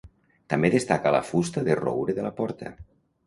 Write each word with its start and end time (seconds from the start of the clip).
També 0.53 0.71
destaca 0.75 1.11
la 1.17 1.19
fusta 1.27 1.63
de 1.69 1.77
roure 1.81 2.17
de 2.21 2.27
la 2.29 2.35
porta. 2.41 2.73